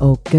[0.00, 0.32] Ok,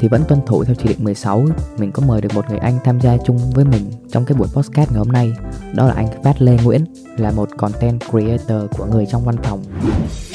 [0.00, 1.44] thì vẫn tuân thủ theo chỉ định 16
[1.78, 4.48] Mình có mời được một người anh tham gia chung với mình trong cái buổi
[4.52, 5.32] podcast ngày hôm nay.
[5.74, 6.84] Đó là anh Phát Lê Nguyễn
[7.16, 9.62] Là một content creator của người trong văn phòng.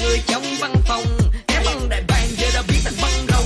[0.04, 1.04] Người trong văn phòng
[1.47, 3.46] cái băng đại bàng giờ đã biến thành băng rồng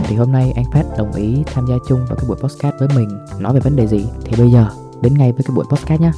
[0.04, 2.88] Thì hôm nay anh Phát đồng ý tham gia chung vào cái buổi podcast với
[2.94, 3.08] mình.
[3.38, 4.04] Nói về vấn đề gì?
[4.24, 4.66] Thì bây giờ
[5.02, 6.10] đến ngay với cái buổi podcast nhé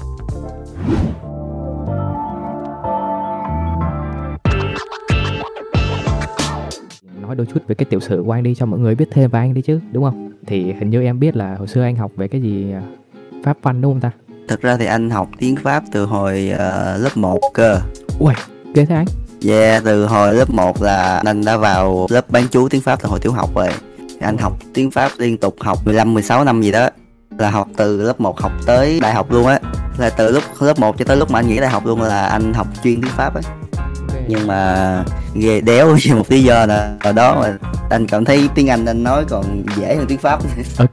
[7.33, 9.31] Nói đôi chút về cái tiểu sử của anh đi cho mọi người biết thêm
[9.31, 10.33] về anh đi chứ đúng không?
[10.47, 12.83] Thì hình như em biết là hồi xưa anh học về cái gì à,
[13.45, 14.11] Pháp văn đúng không ta?
[14.49, 17.81] Thực ra thì anh học tiếng Pháp từ hồi ờ, lớp 1 cơ.
[18.19, 18.33] Ui,
[18.75, 19.07] ghê thế anh.
[19.47, 23.09] Yeah, từ hồi lớp 1 là anh đã vào lớp bán chú tiếng Pháp từ
[23.09, 23.69] hồi tiểu học rồi.
[24.21, 26.89] Anh học tiếng Pháp liên tục học 15-16 năm gì đó.
[27.39, 29.61] Là học từ lớp 1 học tới đại học luôn á.
[29.99, 32.27] Là từ lúc lớp 1 cho tới lúc mà anh nghỉ đại học luôn là
[32.27, 33.43] anh học chuyên tiếng Pháp á
[34.29, 35.05] Nhưng mà
[35.35, 37.59] ghê đéo vì một lý do là ở đó mà
[37.91, 40.41] anh cảm thấy tiếng Anh anh nói còn dễ hơn tiếng Pháp.
[40.79, 40.91] Ok,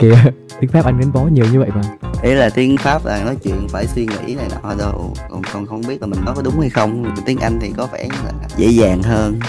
[0.59, 1.81] tiếng Pháp anh đến bó nhiều như vậy mà.
[2.23, 5.13] Ý là tiếng pháp là nói chuyện phải suy nghĩ này nọ đâu.
[5.29, 7.15] Còn còn không biết là mình nói có đúng hay không.
[7.25, 9.39] Tiếng anh thì có vẻ là dễ dàng hơn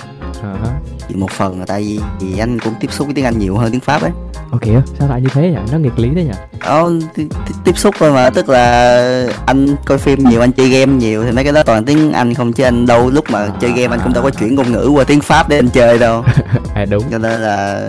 [0.42, 0.54] hả.
[1.08, 3.56] chỉ một phần là tại vì, vì anh cũng tiếp xúc với tiếng anh nhiều
[3.56, 4.10] hơn tiếng pháp ấy.
[4.52, 4.62] Ok,
[4.98, 5.56] sao lại như thế nhỉ?
[5.72, 6.30] Nó nghịch lý thế nhỉ?
[6.66, 10.68] Ồ, ti- ti- tiếp xúc thôi mà tức là anh coi phim nhiều anh chơi
[10.68, 13.48] game nhiều thì mấy cái đó toàn tiếng anh không chứ anh đâu lúc mà
[13.60, 15.98] chơi game anh cũng đâu có chuyển ngôn ngữ qua tiếng pháp để anh chơi
[15.98, 16.24] đâu.
[16.74, 17.02] À đúng.
[17.10, 17.82] Cho nên là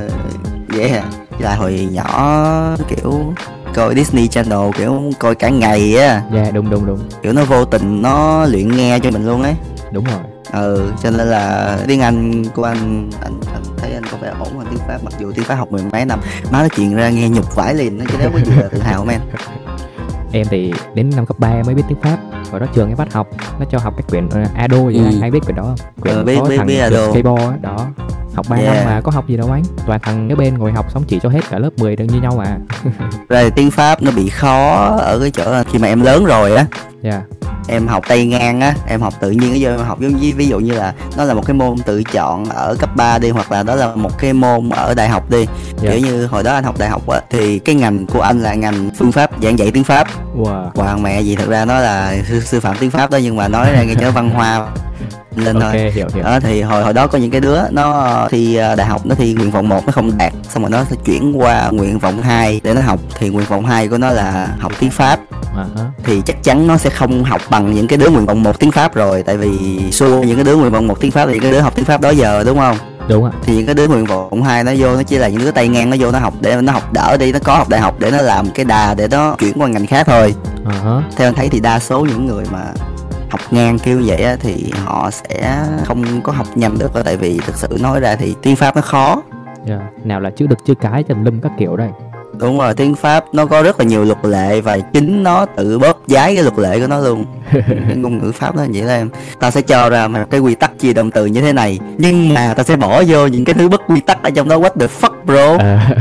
[0.74, 3.34] dễ à với lại hồi nhỏ kiểu
[3.74, 6.22] coi Disney Channel kiểu coi cả ngày á.
[6.36, 7.00] Dạ đúng đúng đúng.
[7.24, 9.56] Kiểu nó vô tình nó luyện nghe cho mình luôn ấy.
[9.92, 10.20] Đúng rồi
[10.54, 14.58] ừ cho nên là tiếng anh của anh anh, anh thấy anh có vẻ ổn
[14.58, 16.20] hơn tiếng pháp mặc dù tiếng pháp học mười mấy năm.
[16.52, 19.06] Nói chuyện ra nghe nhục vãi liền nó chứ nếu có gì là tự hào
[19.06, 19.20] men.
[20.34, 22.18] Em thì đến năm cấp 3 em mới biết tiếng Pháp
[22.52, 23.28] Ở đó trường em bắt học
[23.60, 25.06] Nó cho học cái quyển uh, Ado gì Ừ.
[25.22, 25.76] anh biết quyển đó không?
[26.02, 26.80] Quyển Ờ, biết- có biết- thằng biết
[27.12, 27.86] skateboard á, đó.
[28.36, 28.76] Học 3 Yeah.
[28.76, 29.64] năm mà có học gì đâu anh.
[29.88, 32.22] Toàn thằng cái bên ngồi học xong chỉ cho hết cả lớp 10 đều như
[32.22, 32.58] nhau mà
[33.30, 36.26] ra thì tiếng pháp nó bị khó ở cái chỗ là khi mà em lớn
[36.26, 36.66] rồi á
[37.04, 37.22] Dạ
[37.72, 40.34] em học tay ngang á em học tự nhiên ở giờ em học giống như
[40.36, 43.30] ví dụ như là nó là một cái môn tự chọn ở cấp 3 đi
[43.30, 45.46] hoặc là đó là một cái môn ở đại học đi.
[45.82, 45.92] Dạ.
[45.92, 48.54] kiểu như hồi đó anh học đại học á thì cái ngành của anh là
[48.54, 50.08] ngành phương pháp giảng dạy tiếng pháp.
[50.38, 50.70] Wow.
[50.76, 53.48] Hoàng mẹ gì thật ra nó là sư, sư phạm tiếng pháp đó nhưng mà
[53.48, 54.68] nói ra nghe cho văn hoa
[55.36, 56.24] lên Ok thôi hiểu hiểu.
[56.24, 59.16] Đó thì hồi hồi đó có những cái đứa nó thi ờ, đại học nó
[59.16, 60.34] thi nguyện vọng một nó không đạt.
[60.50, 63.00] Xong rồi nó sẽ chuyển qua nguyện vọng 2 để nó học.
[63.16, 65.20] Thì nguyện vọng 2 của nó là học tiếng pháp
[66.04, 68.72] thì chắc chắn nó sẽ không học bằng những cái đứa nguyện vọng một tiếng
[68.72, 71.42] pháp rồi tại vì xua những cái đứa nguyện vọng một tiếng pháp là những
[71.42, 72.78] cái đứa học tiếng pháp đó giờ đúng không?
[73.10, 73.32] Đúng ạ.
[73.44, 75.68] Thì những cái đứa nguyện vọng hai nó vô nó chỉ là những đứa tay
[75.68, 77.96] ngang nó vô nó học để nó học đỡ đi nó có học đại học
[78.00, 80.36] để nó làm cái đà để nó chuyển qua ngành khác thôi.
[80.66, 81.02] Hả.
[81.16, 82.64] theo anh thấy thì đa số những người mà
[83.30, 87.40] học ngang kêu vậy á, thì họ sẽ không có học nhanh được tại vì
[87.46, 89.22] thực sự nói ra thì tiếng pháp nó khó.
[89.68, 89.80] Dạ.
[90.04, 91.90] Nào là chữ đực chữ cái trần lâm các kiểu đây
[92.42, 95.80] đúng rồi tiếng pháp nó có rất là nhiều luật lệ và chính nó tự
[95.80, 97.26] bóp giái cái luật lệ của nó luôn.
[97.88, 99.10] Cái ngôn ngữ pháp nó vậy đó em.
[99.40, 101.80] Ta sẽ cho ra một cái quy tắc chia động từ như thế này.
[101.98, 104.60] Nhưng mà ta sẽ bỏ vô những cái thứ bất quy tắc ở trong đó.
[104.60, 105.58] What the fuck bro?
[105.58, 105.96] À,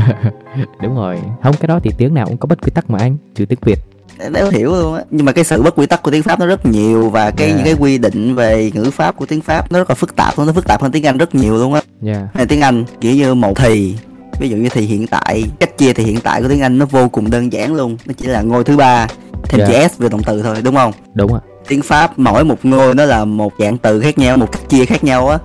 [0.81, 1.19] Đúng rồi.
[1.43, 3.17] Không cái đó thì tiếng nào cũng có bất quy tắc mà anh.
[3.35, 3.79] Trừ tiếng Việt.
[4.31, 5.01] Đéo hiểu luôn á.
[5.11, 7.47] Nhưng mà cái sự bất quy tắc của tiếng pháp nó rất nhiều và cái
[7.47, 7.57] Yeah.
[7.57, 10.37] những cái quy định về ngữ pháp của tiếng pháp nó rất là phức tạp
[10.37, 10.47] luôn.
[10.47, 11.81] Nó phức tạp hơn tiếng anh rất nhiều luôn á.
[12.33, 13.95] Hay tiếng Anh kiểu như một thì
[14.41, 16.85] ví dụ như thì hiện tại cách chia thì hiện tại của tiếng Anh nó
[16.85, 17.97] vô cùng đơn giản luôn.
[18.05, 19.07] Nó chỉ là ngôi thứ ba
[19.43, 19.67] thêm Dạ.
[19.67, 20.91] chữ s về động từ thôi đúng không?
[21.13, 21.39] Đúng ạ.
[21.67, 24.85] Tiếng Pháp mỗi một ngôi nó là một dạng từ khác nhau một cách chia
[24.85, 25.37] khác nhau á.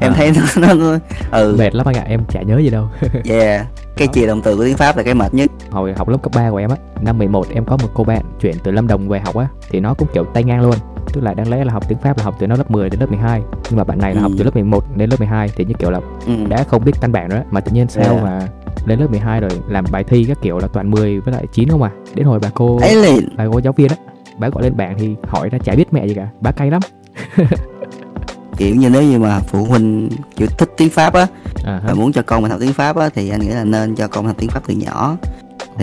[0.00, 0.14] Em À.
[0.16, 0.98] thấy nó, nó, nó
[1.30, 1.56] ừ.
[1.58, 2.88] Mệt lắm anh ạ em chả nhớ gì đâu.
[3.24, 3.66] Yeah.
[3.96, 5.50] Cái chia động từ của tiếng Pháp là cái mệt nhất.
[5.70, 8.22] Hồi học lớp cấp 3 của em á năm 11 em có một cô bạn
[8.40, 10.74] chuyển từ Lâm Đồng về học á thì nó cũng kiểu tay ngang luôn
[11.12, 13.00] tức là đáng lẽ là học tiếng Pháp là học từ nó lớp 10 đến
[13.00, 14.22] lớp 12 nhưng mà bạn này là Ừ.
[14.22, 16.32] học từ lớp 11 đến lớp 12 thì như kiểu là ừ.
[16.48, 18.22] đã không biết căn bản nữa mà tự nhiên sao Yeah.
[18.24, 18.48] mà
[18.86, 21.68] lên lớp 12 rồi làm bài thi các kiểu là toàn 10 với lại 9
[21.68, 21.90] không à.
[22.14, 23.96] Đến hồi bà cô ấy là bà cô giáo viên á
[24.38, 26.28] bà gọi lên bảng thì hỏi ra chả biết mẹ gì cả.
[26.40, 26.80] Bà cay lắm.
[28.56, 31.26] Kiểu như nếu như mà phụ huynh kiểu thích tiếng Pháp á
[31.64, 33.94] à, và muốn cho con mình học tiếng Pháp á thì anh nghĩ là nên
[33.94, 35.16] cho con học tiếng Pháp từ nhỏ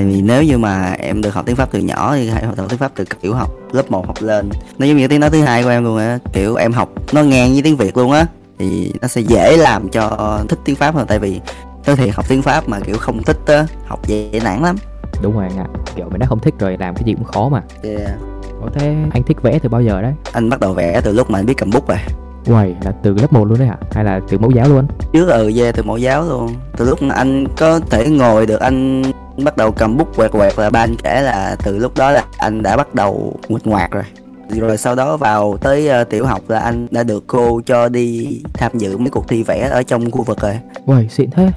[0.04, 2.80] vì nếu như mà em được học tiếng Pháp từ nhỏ thì hãy học tiếng
[2.80, 4.50] Pháp từ tiểu học lớp 1 học lên.
[4.78, 7.24] Nó giống như tiếng nói thứ hai của em luôn á kiểu em học nó
[7.24, 8.26] ngang với tiếng Việt luôn á
[8.60, 11.08] thì nó sẽ dễ làm cho thích tiếng Pháp hơn.
[11.08, 11.42] Tại vì
[11.88, 14.76] nói thiệt học tiếng Pháp mà kiểu không thích á học dễ nản lắm.
[15.22, 15.66] Đúng rồi anh ạ
[15.96, 17.62] kiểu mình đã không thích rồi làm cái gì cũng khó mà.
[17.84, 18.12] Yeah.
[18.62, 20.14] Ủa thế anh thích vẽ từ bao giờ đấy?
[20.32, 21.98] Anh bắt đầu vẽ từ lúc mà anh biết cầm bút rồi.
[22.48, 23.78] Uầy, là từ lớp 1 luôn đấy hả?
[23.92, 24.88] Hay là từ mẫu giáo luôn?
[25.14, 26.56] trước ừ yeah, từ mẫu giáo luôn.
[26.78, 29.04] Từ lúc anh có thể ngồi được anh
[29.44, 32.26] bắt đầu cầm bút quẹt quẹt là ba anh kể là từ lúc đó là
[32.38, 34.04] anh đã bắt đầu nguệch ngoạc rồi.
[34.50, 38.42] Rồi sau đó vào tới ờ, tiểu học là anh đã được cô cho đi
[38.54, 40.60] tham dự mấy cuộc thi vẽ ở trong khu vực rồi.
[40.86, 41.52] Uầy, xịn thế.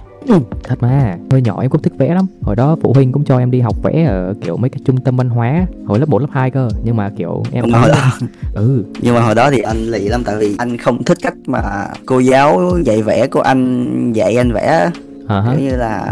[0.65, 2.27] Thật mà, hồi nhỏ em cũng thích vẽ lắm.
[2.43, 4.97] Hồi đó phụ huynh cũng cho em đi học vẽ ở kiểu mấy cái trung
[4.97, 5.67] tâm văn hóa.
[5.87, 6.69] Hồi lớp 4, lớp 2 cơ.
[6.85, 8.11] Nhưng mà kiểu em mà hồi đó
[8.55, 10.23] Ừ, nhưng mà hồi đó thì anh lì lắm.
[10.25, 11.63] Tại vì anh không thích cách mà
[12.07, 14.91] cô giáo dạy vẽ của anh dạy anh vẽ
[15.29, 15.43] hả?
[15.51, 16.05] kiểu như là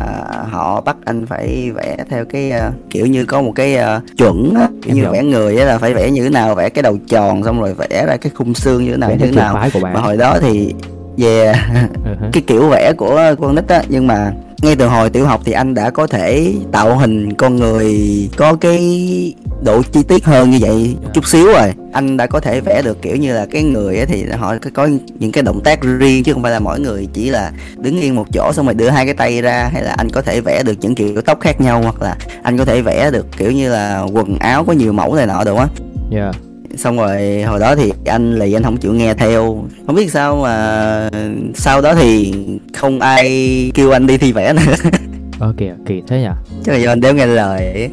[0.50, 4.54] họ bắt anh phải vẽ theo cái ờ, kiểu như có một cái ờ, chuẩn
[4.54, 5.12] á kiểu Em như hiểu.
[5.12, 7.74] vẽ người á là phải vẽ như thế nào vẽ cái đầu tròn xong rồi
[7.74, 10.38] vẽ ra cái khung xương như thế nào Vẽ như thế nào mà hồi đó
[10.40, 10.74] thì
[11.22, 11.56] yeah.
[12.04, 12.28] Ừ, hả?
[12.32, 14.32] cái kiểu vẽ của con nít á nhưng mà
[14.62, 17.94] ngay từ hồi tiểu học thì anh đã có thể tạo hình con người
[18.36, 19.34] có cái
[19.64, 21.72] độ chi tiết hơn như vậy chút xíu rồi.
[21.92, 24.88] Anh đã có thể vẽ được kiểu như là cái người thì họ có- có
[25.18, 28.14] những cái động tác riêng chứ không phải là mỗi người chỉ là đứng yên
[28.16, 30.62] một chỗ xong rồi đưa hai cái tay ra hay là anh có thể vẽ
[30.62, 33.70] được những kiểu tóc khác nhau hoặc là anh có thể vẽ được kiểu như
[33.72, 35.66] là quần áo có nhiều mẫu này nọ được á.
[36.12, 36.34] Yeah
[36.76, 39.64] xong rồi hồi đó thì anh lì anh không chịu nghe theo.
[39.86, 41.10] Không biết sao mà
[41.54, 42.34] sau đó thì
[42.74, 44.74] không ai kêu anh đi thi vẽ nữa.
[45.38, 46.28] Ờ kìa, kỳ thế nhỉ?
[46.64, 47.90] Chắc là do anh đéo nghe lời.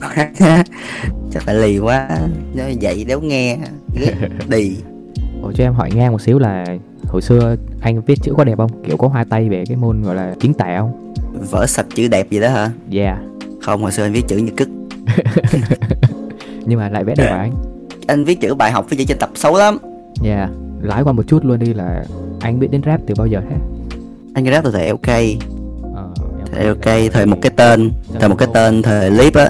[1.32, 2.08] Chắc là lì quá.
[2.54, 3.56] Nó dạy đéo nghe.
[4.48, 4.76] Đi.
[5.42, 6.64] Ủa cho em hỏi ngang một xíu là
[7.08, 8.70] Hồi xưa anh viết chữ có đẹp không?
[8.86, 11.14] Kiểu có hoa tay về cái môn gọi là kiến tả không?
[11.50, 12.70] vỡ sạch chữ đẹp gì đó hả?
[12.92, 13.18] Yeah.
[13.62, 14.68] Không hồi xưa anh viết chữ như cứt.
[16.66, 17.52] Nhưng mà lại vẽ đẹp hả anh?
[18.06, 19.78] Anh viết chữ bài học với chữ trên tập xấu lắm.
[20.24, 20.50] Yeah
[20.82, 22.04] Lái qua một chút luôn đi là
[22.40, 23.56] Anh biết đến rap từ bao giờ thế?
[24.34, 25.08] anh rap từ thời ok
[25.94, 26.08] Ờ,
[26.52, 27.12] thời ok.
[27.12, 29.48] Thời một cái tên thời một cái tên thời clip á.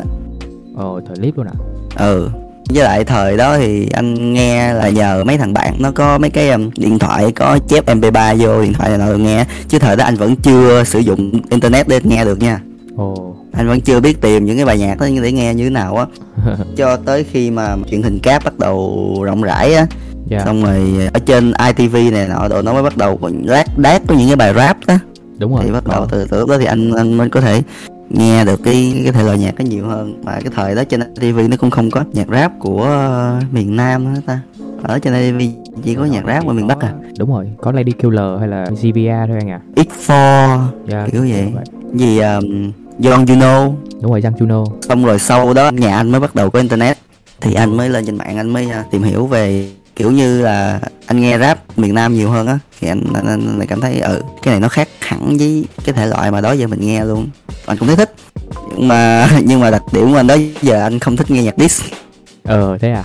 [0.76, 1.54] Ồ, thời clip luôn à?
[1.96, 2.28] ừ.
[2.74, 6.30] Với lại thời đó thì anh nghe là nhờ mấy thằng bạn nó có mấy
[6.30, 9.44] cái um, điện thoại có chép mp3 vô điện thoại này nọ nghe.
[9.68, 12.60] Chứ thời đó anh vẫn chưa sử dụng internet để nghe được nha.
[12.96, 15.70] Ồ, anh vẫn chưa biết tìm những cái bài nhạc đó để nghe như thế
[15.70, 16.06] nào á.
[16.76, 19.86] Cho tới khi mà truyền hình cáp bắt đầu rộng rãi á.
[20.30, 23.66] Yeah xong rồi ở trên ITV này nọ đồ nó mới bắt đầu còn rác
[23.78, 24.94] đát có những cái bài rap đó
[25.38, 25.64] Đúng rồi.
[25.64, 27.62] Thì bắt đầu từ từ lúc đó thì anh anh mới có thể
[28.10, 30.20] nghe được cái cái thể loại nhạc nó nhiều hơn.
[30.24, 33.76] Mà cái thời đó trên TV nó cũng không có nhạc rap của ờ, miền
[33.76, 34.40] Nam nữa ta.
[34.82, 35.42] Ở trên TV
[35.84, 36.92] chỉ có nhạc rap của miền Bắc à.
[37.18, 40.58] Đúng rồi, có Lady Killer hay là GBA thôi anh à X4
[40.90, 41.52] yeah, Kiểu vậy.
[41.94, 44.64] gì um, You Know Đúng rồi, Giang Juno.
[44.80, 46.98] Xong rồi sau đó nhà anh mới bắt đầu có internet.
[47.40, 50.80] Thì anh mới lên trên mạng anh mới à, tìm hiểu về kiểu như là
[51.06, 52.58] anh nghe rap miền Nam nhiều hơn á.
[52.80, 55.94] Thì anh anh, anh lại cảm thấy ừ cái này nó khác hẳn với cái
[55.94, 57.28] thể loại mà đó giờ mình nghe luôn.
[57.66, 58.14] Anh cũng thấy thích.
[58.76, 61.54] Nhưng mà nhưng mà đặc điểm của anh đó giờ anh không thích nghe nhạc
[61.58, 61.82] diss.
[62.44, 63.04] Ờ, thế à?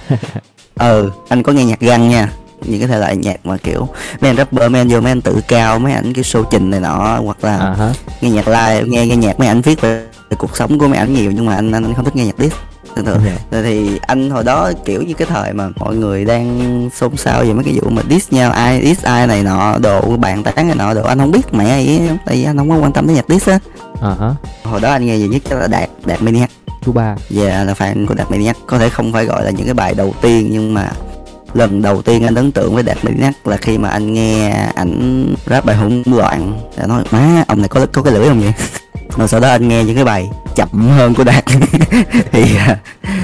[0.75, 2.33] ừ anh có nghe nhạc găng nha
[2.65, 3.87] những cái thể loại nhạc mà kiểu
[4.21, 6.69] mấy anh rapper mấy anh vô mấy anh tự cao mấy ảnh cái show trình
[6.69, 7.93] này nọ hoặc là hả?
[8.21, 10.97] nghe nhạc live nghe nghe nhạc mấy ảnh viết về, về cuộc sống của mấy
[10.97, 12.55] ảnh nhiều nhưng mà anh anh, không thích nghe nhạc diss
[12.95, 13.31] thường thường Dạ.
[13.51, 17.43] Rồi thì anh hồi đó kiểu như cái thời mà mọi người đang xôn xao
[17.43, 20.67] về mấy cái vụ mà diss nhau ai diss ai này nọ đồ bàn tán
[20.67, 23.07] này nọ đồ anh không biết mẹ hết, tại vì anh không có quan tâm
[23.07, 23.59] đến nhạc diss á
[24.01, 24.31] hả?
[24.63, 26.49] hồi đó anh nghe nhiều nhất là đạt đạt maniac
[26.85, 29.65] Chú ba về là fan của đạt maniac có thể không phải gọi là những
[29.65, 30.91] cái bài đầu tiên nhưng mà
[31.53, 35.25] lần đầu tiên anh ấn tượng với đạt maniac là khi mà anh nghe ảnh
[35.45, 36.59] rap bài hỗn loạn.
[36.77, 38.53] Đã nói má ông này có có cái lưỡi không vậy?
[39.17, 41.43] Rồi sau đó anh nghe những cái bài chậm hơn của đạt.
[42.31, 42.77] Thì à,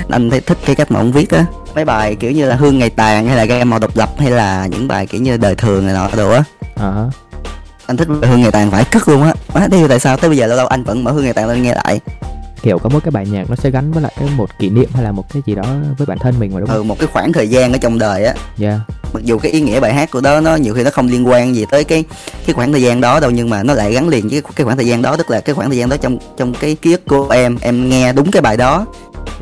[0.09, 1.45] anh thấy thích cái cách mà ông viết á.
[1.75, 4.31] Mấy bài kiểu như là hương ngày tàn hay là game màu độc lập hay
[4.31, 6.43] là những bài kiểu như đời thường này nọ đồ á.
[6.75, 7.05] À
[7.87, 9.33] anh thích hương ngày tàn phải cất luôn á.
[9.53, 10.17] Má điều tại sao?
[10.17, 11.99] Tới bây giờ lâu lâu anh vẫn mở hương ngày tàn lên nghe lại
[12.65, 14.89] Kiểu có một cái bài nhạc nó sẽ gắn với lại cái một kỷ niệm
[14.93, 15.65] hay là một cái gì đó
[15.97, 16.77] với bản thân mình mà đúng không?
[16.77, 18.33] ừ một cái khoảng thời gian ở trong đời á.
[18.59, 18.79] Yeah
[19.15, 21.27] mặc dù cái ý nghĩa bài hát của đó nó nhiều khi nó không liên
[21.27, 22.03] quan gì tới cái
[22.45, 24.77] cái khoảng thời gian đó đâu nhưng mà nó lại gắn liền với cái khoảng
[24.77, 27.05] thời gian đó tức là cái khoảng thời gian đó trong trong cái ký ức
[27.07, 28.85] của em em nghe đúng cái bài đó.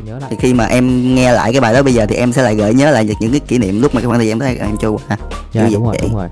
[0.04, 0.30] Nhớ lại.
[0.30, 2.54] Thì khi mà em nghe lại cái bài đó bây giờ thì em sẽ lại
[2.54, 4.76] gợi nhớ lại những cái kỷ niệm lúc mà cái khoảng thời gian đó em
[4.80, 5.16] trôi qua.
[5.54, 6.08] Yeah như đúng rồi, vậy.
[6.08, 6.28] đúng rồi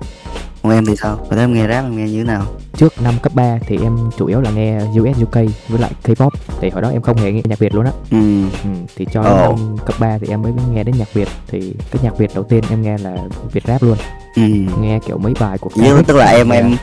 [0.62, 1.16] còn em thì sao?
[1.16, 2.42] Hồi đó em nghe rap em nghe như thế nào?
[2.76, 5.34] Trước năm cấp 3 thì em chủ yếu là nghe US UK
[5.68, 6.30] với lại K-pop.
[6.60, 7.90] Thì hồi đó em không hề nghe nhạc Việt luôn á.
[8.10, 8.42] Ừ.
[8.64, 11.28] Ừ, Thì cho đến năm cấp 3 thì em mới nghe đến nhạc Việt.
[11.48, 13.16] Thì cái nhạc Việt đầu tiên em nghe là
[13.52, 13.96] Việt rap luôn.
[14.36, 14.42] Ừ.
[14.80, 16.06] Nghe kiểu mấy bài của Caric.
[16.06, 16.54] tức là em Dạ.
[16.56, 16.76] em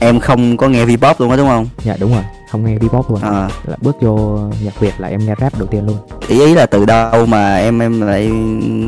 [0.00, 1.68] em không có nghe V-pop luôn á đúng không?
[1.84, 3.20] Dạ đúng rồi, không nghe K-pop luôn.
[3.22, 5.96] À, là bước vô nhạc Việt là em nghe rap đầu tiên luôn.
[6.28, 8.32] Ý ý là từ đâu mà em em lại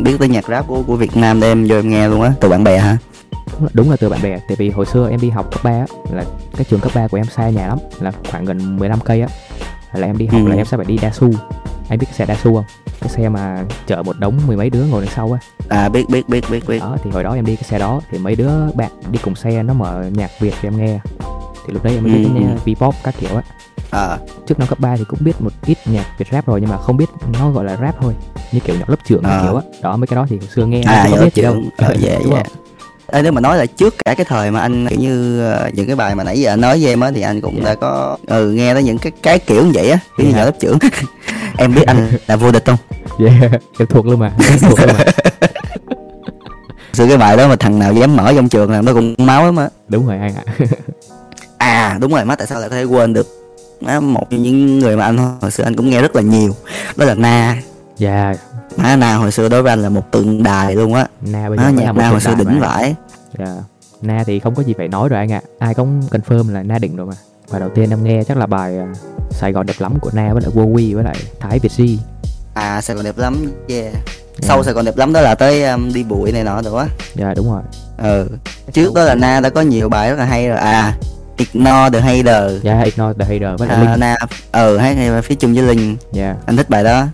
[0.04, 2.32] biết tới nhạc rap của của Việt Nam để em vô em nghe luôn á,
[2.40, 2.96] từ bạn bè hả?
[3.62, 5.60] Đúng là, đúng là từ bạn bè tại vì hồi xưa em đi học cấp
[5.64, 6.24] 3 á, là
[6.56, 9.28] cái trường cấp 3 của em xa nhà lắm là khoảng gần 15 cây á.
[9.92, 10.48] Là em đi học Ừ.
[10.48, 11.30] là em sẽ phải đi đa su
[11.88, 12.64] anh biết cái xe đa su không?
[13.00, 15.38] Cái xe mà chở một đống mười mấy đứa ngồi đằng sau á.
[15.68, 16.78] À biết biết biết biết biết.
[16.78, 19.34] đó thì hồi đó em đi cái xe đó thì mấy đứa bạn đi cùng
[19.34, 20.98] xe nó mở nhạc việt cho em nghe.
[21.66, 22.40] Thì lúc đấy em mới biết Ừ, đến ừ.
[22.40, 23.42] nghe V-pop các kiểu á.
[23.90, 26.70] Ờ trước năm cấp 3 thì cũng biết một ít nhạc Việt rap rồi nhưng
[26.70, 27.08] mà không biết
[27.40, 28.14] nó gọi là rap thôi
[28.52, 29.42] như kiểu nhỏ lớp trưởng Ờ.
[29.42, 29.62] kiểu á.
[29.82, 31.56] Đó mấy cái đó thì hồi xưa nghe à không biết gì đâu.
[31.76, 32.42] ờ dạ đúng dạ.
[32.42, 32.61] không?
[33.12, 35.86] Ê, nếu mà nói là trước cả cái thời mà anh kiểu như ờ, những
[35.86, 37.64] cái bài mà nãy giờ anh nói với em á thì anh cũng Dạ.
[37.64, 40.38] đã có ừ, nghe tới những cái cái kiểu như vậy á kiểu như Dạ.
[40.38, 40.78] nhỏ lớp trưởng.
[41.58, 42.76] Em biết anh là vô địch không?
[43.18, 45.04] Yeah em thuộc luôn mà em thuộc luôn mà.
[46.92, 49.44] Sự cái bài đó mà thằng nào dám mở trong trường là nó cũng máu
[49.44, 49.68] lắm á.
[49.88, 50.42] Đúng rồi anh ạ.
[51.58, 53.26] À đúng rồi má tại sao lại có thể quên được?
[53.80, 56.54] Má một trong những người mà anh hồi xưa anh cũng nghe rất là nhiều
[56.96, 57.56] đó là na.
[57.98, 58.34] Dạ
[58.76, 61.06] má na hồi xưa đối với anh là một tượng đài luôn á.
[61.20, 62.94] Na bây giờ má nhạc na hồi xưa đỉnh vãi.
[63.38, 63.56] Dạ.
[64.02, 65.40] Na thì không có gì phải nói rồi anh ạ.
[65.58, 67.14] Ai cũng confirm là Na đỉnh rồi mà.
[67.48, 68.86] Và đầu tiên em nghe chắc là bài à,
[69.30, 71.98] Sài Gòn đẹp lắm của Na với lại Wowy với lại Thái Việt Di.
[72.54, 73.92] À sài gòn đẹp lắm yeah.
[74.40, 76.86] Sau sài gòn đẹp lắm đó là tới um, đi bụi này nọ nữa.
[77.14, 77.62] Dạ đúng rồi.
[77.98, 78.28] Ừ.
[78.72, 80.58] Trước đó là na đã có nhiều bài rất là hay rồi.
[80.58, 80.96] À
[81.36, 82.62] ignore the hater.
[82.62, 84.00] Dạ Ignore the Hater với lại à, Linh.
[84.00, 84.16] Na
[84.52, 85.96] ừ hay hay phía chung với linh.
[86.12, 86.36] Dạ.
[86.46, 87.06] Anh thích bài đó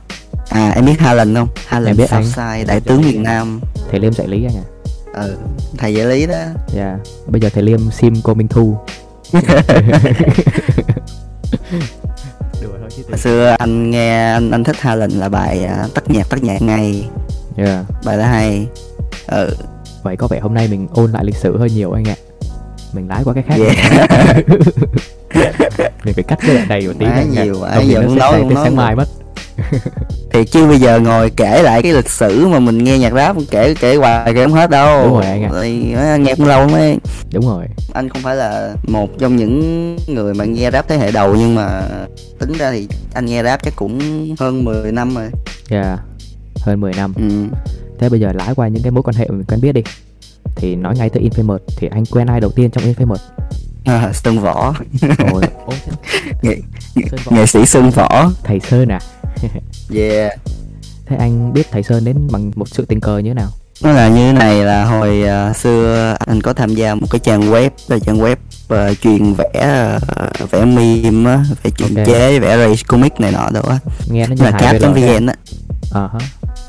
[0.49, 1.49] à em biết Haaland không?
[1.67, 2.25] Haaland Em biết anh.
[2.25, 3.61] Southside đại tướng Việt Nam.
[3.90, 4.67] Thầy Liêm dạy lý anh ạ.
[5.12, 5.37] Ừ
[5.78, 6.45] thầy dạy lý đó.
[6.75, 8.76] Dạ Bây giờ thầy Liêm sim cô Minh Thu.
[12.62, 16.11] Đùa thôi chứ hồi xưa anh nghe anh anh thích Haaland là bài à, tắt
[16.11, 17.09] nhạc tắt nhạc ngay.
[17.57, 17.85] Dạ.
[18.05, 18.67] Bài đó hay.
[19.26, 19.57] Ừ.
[20.02, 22.17] Vậy có vẻ hôm nay mình ôn lại lịch sử hơi nhiều anh ạ.
[22.93, 23.57] Mình lái qua cái khác.
[23.59, 23.76] Yeah.
[26.05, 27.25] Mình phải cắt cái đoạn này một tí ạ.
[27.31, 29.09] nhiều, quá giờ nó muốn sẽ nói tới nói sáng mai mất
[30.30, 33.37] thì chứ bây giờ ngồi kể lại cái lịch sử mà mình nghe nhạc rap
[33.50, 35.04] kể kể hoài kể không hết đâu.
[35.04, 35.50] Đúng rồi anh ạ.
[35.62, 36.99] thì á, nghe cũng lâu mới.
[37.32, 37.64] Đúng rồi.
[37.92, 41.54] Anh không phải là một trong những người mà nghe rap thế hệ đầu nhưng
[41.54, 41.82] mà
[42.38, 44.00] tính ra thì anh nghe rap chắc cũng
[44.38, 45.30] hơn 10 năm rồi.
[45.68, 45.99] Dạ
[46.61, 47.12] Hơn 10 năm.
[47.16, 47.56] Ừ.
[47.99, 49.82] Thế bây giờ lái qua những cái mối quan hệ mà mình quen biết đi.
[50.56, 53.16] Thì nói ngay tới Infamous Thì anh quen ai đầu tiên trong Infamous
[53.88, 54.75] à, Sơn Võ.
[55.33, 55.42] Ôi,
[56.42, 56.57] nghệ,
[57.25, 57.33] Võ.
[57.37, 58.30] nghệ sĩ Sơn Võ.
[58.45, 59.00] Thầy Sơn à?
[59.95, 60.33] Yeah.
[61.07, 63.49] Thế anh biết thầy Sơn đến bằng một sự tình cờ như thế nào?
[63.83, 67.18] Nó là như thế này là hồi à, xưa anh có tham gia một cái
[67.18, 68.37] trang web là trang web
[68.68, 69.99] à, chuyên vẽ à,
[70.50, 72.07] vẽ meme á vẽ chuyên Ok.
[72.07, 73.78] chế vẽ race comic này nọ nữa
[74.11, 75.35] Nghe nó như là hài VL cap.vn á.
[75.90, 76.18] Ờ hả.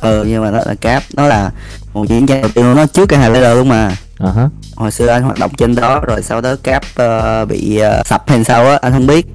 [0.02, 1.04] Ừ nhưng mà nó là cap.
[1.14, 1.52] Nó là
[1.94, 4.50] một chiến trang đầu tiên nó trước cái hai leader luôn mà Hả.
[4.76, 8.30] Hồi xưa anh hoạt động trên đó rồi sau đó cap ờ, bị ờ, sập
[8.30, 9.26] hay sao á anh không biết.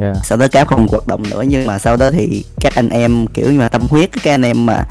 [0.00, 0.12] Dạ.
[0.24, 3.26] Sau đó cap không hoạt động nữa nhưng mà sau đó thì các anh em
[3.26, 4.84] kiểu như là tâm huyết các anh em mà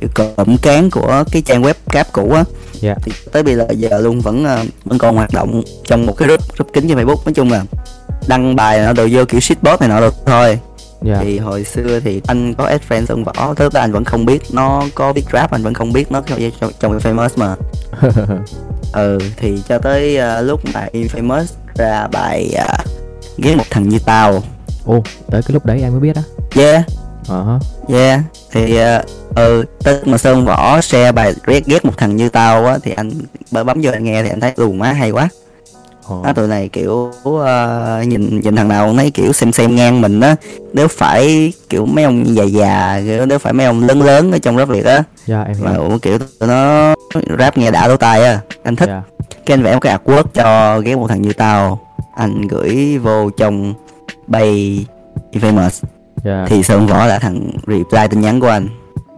[0.00, 2.44] kiểu cụm cán của cái trang web cap cũ á
[2.80, 2.94] Dạ.
[3.02, 4.44] thì tới bây giờ giờ luôn vẫn
[4.84, 7.24] vẫn còn hoạt động trong một cái group group kín trên facebook.
[7.24, 7.64] Nói chung là
[8.26, 10.58] đăng bài nó đồ vô kiểu shitpost này nọ được thôi
[11.02, 11.18] Dạ.
[11.22, 14.24] Thì hồi xưa thì anh có add friend Sơn Võ tức là anh vẫn không
[14.24, 16.22] biết nó có biết rap anh vẫn không biết nó
[16.60, 17.56] trong, trong, Infamous mà.
[18.92, 22.86] Ừ thì cho tới ờ, lúc mà Infamous ra bài uh,
[23.38, 24.42] ghét một thằng như tao.
[24.84, 26.22] Ồ tới cái lúc đấy anh mới biết á?
[26.54, 26.84] Yeah.
[27.28, 27.44] Ờ.
[27.44, 28.20] Hả yeah
[28.52, 29.02] thì ờ,
[29.34, 32.92] ừ tới mà Sơn Võ share bài ghét ghét một thằng như tao á thì
[32.92, 33.10] anh
[33.50, 35.28] bấm vô anh nghe thì anh thấy lùn má hay quá
[36.08, 39.76] Ồ á tụi này kiểu ờ, nhìn nhìn thằng nào cũng thấy kiểu xem xem
[39.76, 40.36] ngang mình á.
[40.72, 44.38] Nếu phải kiểu mấy ông già già kiểu nếu phải mấy ông lớn lớn ở
[44.38, 45.02] trong rap việt á.
[45.26, 45.98] Dạ em mà hiểu.
[46.02, 46.94] kiểu tụi nó
[47.38, 48.40] rap nghe đã lỗ tai á.
[48.62, 48.88] Anh thích.
[48.88, 49.02] Dạ.
[49.46, 51.80] Cái anh vẽ một cái artwork cho ghé một thằng như tao.
[52.14, 53.74] Anh gửi vô trong
[54.26, 54.84] bay
[55.32, 55.82] famous.
[56.24, 56.44] Dạ.
[56.48, 58.68] Thì sơn võ là thằng reply tin nhắn của anh.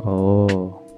[0.04, 0.48] Ồ.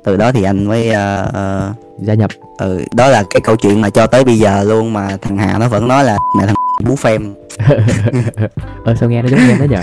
[0.04, 2.30] Từ đó thì anh mới ờ, ờ, Gia nhập.
[2.58, 5.58] Ừ đó là cái câu chuyện mà cho tới bây giờ luôn mà thằng hà
[5.58, 6.54] nó vẫn nói là mẹ thằng
[6.84, 7.34] bú phèm.
[8.84, 9.80] Ờ sao nghe nó giống em đó nhờ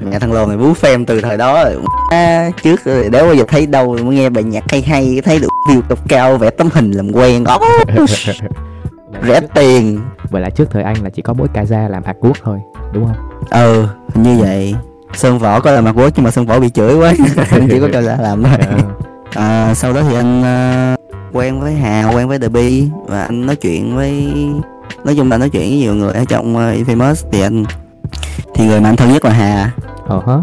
[0.00, 1.76] mẹ thằng lồn này bú phèm từ thời đó rồi.
[2.10, 5.48] À, trước đéo bao giờ thấy đâu mới nghe bài nhạc hay hay thấy được
[5.68, 7.44] view top cao vẽ tấm hình làm quen.
[7.44, 7.58] Ó
[9.26, 10.00] rẻ tiền.
[10.30, 12.58] Vậy là trước thời anh là chỉ có mỗi Kaza làm hạt quốc thôi
[12.92, 13.16] Đúng không?
[13.50, 14.74] ừ như vậy.
[15.14, 17.12] Sơn võ có làm mặt quốc nhưng mà sơn võ bị chửi quá.
[17.70, 18.56] Chỉ có ra làm thôi.
[18.68, 18.76] Ờ,
[19.34, 20.96] à, sau đó thì anh ờ,
[21.32, 24.34] quen với hà quen với the Bee và anh nói chuyện với
[25.04, 27.14] nói chung là nói chuyện với nhiều người ở trong uh, infamous.
[27.32, 27.64] Thì anh
[28.54, 29.70] thì người mà anh thân nhất là hà.
[30.06, 30.34] Ờ hả?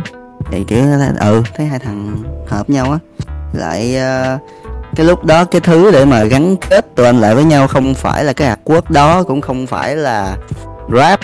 [0.52, 0.84] Thì kiểu
[1.20, 3.00] ừ thấy hai thằng hợp nhau á.
[3.54, 4.38] Lại ờ,
[4.96, 7.94] cái lúc đó cái thứ để mà gắn kết tụi anh lại với nhau không
[7.94, 10.38] phải là cái hạt quốc đó cũng không phải là
[10.94, 11.20] rap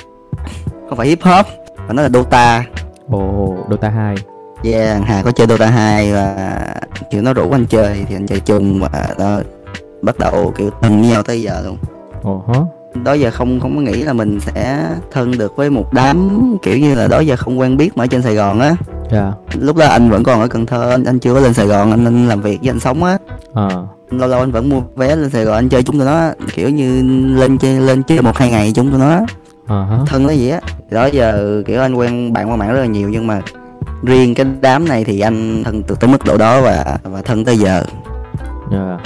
[0.89, 1.45] không phải hip hop
[1.87, 2.63] mà nó là dota.
[3.09, 4.15] Ồ Dota 2
[4.73, 6.59] yeah hà có chơi dota 2 và
[7.11, 9.39] kiểu nó rủ anh chơi thì anh chơi chung và đó
[10.01, 11.77] bắt đầu kiểu thân nhau tới giờ luôn.
[12.47, 12.59] Hả?
[13.03, 16.77] Đó giờ không không có nghĩ là mình sẽ thân được với một đám kiểu
[16.77, 18.75] như là đó giờ không quen biết mà ở trên sài gòn á.
[19.11, 19.31] Dạ.
[19.53, 21.91] Lúc đó anh vẫn còn ở cần thơ anh, anh chưa có lên sài gòn
[21.91, 23.17] anh, anh làm việc với anh sống á.
[23.53, 26.31] Ờ lâu lâu anh vẫn mua vé lên sài gòn anh chơi chúng tụi nó
[26.53, 27.01] kiểu như
[27.35, 29.19] lên chơi lên chơi một hai ngày chúng tụi nó
[29.67, 29.97] hả.
[30.07, 30.59] thân nó gì á.
[30.89, 33.41] Đó giờ kiểu anh quen bạn qua mạng rất là nhiều nhưng mà
[34.05, 37.45] riêng cái đám này thì anh thân từ tới mức độ đó và và thân
[37.45, 37.83] tới giờ
[38.71, 38.97] Dạ.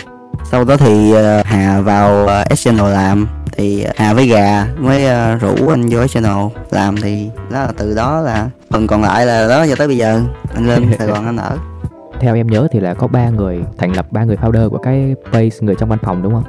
[0.44, 5.36] sau đó thì ờ, Hà vào uh, Channel làm thì Hà với Gà mới ờ,
[5.36, 9.48] rủ anh vô Channel làm thì đó là từ đó là phần còn lại là
[9.48, 10.22] đó cho tới bây giờ
[10.56, 11.58] anh lên Sài Gòn anh ở
[12.20, 15.16] Theo em nhớ thì là có ba người thành lập ba người founder của cái
[15.32, 16.44] page người trong văn phòng đúng không?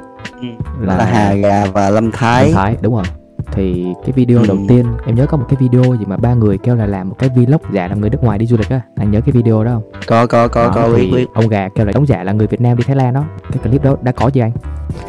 [0.81, 2.53] là, là Hà Gà và Lâm Thái Thái.
[2.53, 3.03] Thái đúng rồi.
[3.53, 4.45] Thì cái video Ừ.
[4.47, 7.09] đầu tiên em nhớ có một cái video gì mà ba người kêu là làm
[7.09, 8.81] một cái vlog giả làm người nước ngoài đi du lịch á.
[8.95, 9.83] Anh nhớ cái video đó không?
[10.07, 12.31] có có có Đó, có thì biết biết Ông gà kêu là đóng giả là
[12.31, 13.23] người Việt Nam đi Thái Lan đó.
[13.51, 14.51] Cái clip đó đã có gì anh?